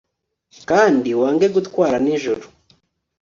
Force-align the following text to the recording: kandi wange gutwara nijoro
kandi 0.69 1.09
wange 1.21 1.45
gutwara 1.55 1.97
nijoro 2.03 2.43